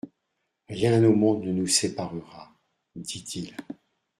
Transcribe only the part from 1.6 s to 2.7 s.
séparera,»